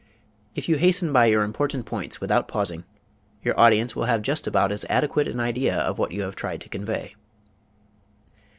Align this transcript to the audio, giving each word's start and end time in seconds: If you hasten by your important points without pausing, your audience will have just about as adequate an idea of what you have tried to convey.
If 0.55 0.67
you 0.67 0.77
hasten 0.77 1.13
by 1.13 1.27
your 1.27 1.43
important 1.43 1.85
points 1.85 2.19
without 2.19 2.47
pausing, 2.47 2.85
your 3.43 3.59
audience 3.59 3.95
will 3.95 4.05
have 4.05 4.23
just 4.23 4.47
about 4.47 4.71
as 4.71 4.83
adequate 4.89 5.27
an 5.27 5.39
idea 5.39 5.75
of 5.77 5.99
what 5.99 6.11
you 6.11 6.23
have 6.23 6.35
tried 6.35 6.61
to 6.61 6.69
convey. 6.69 7.13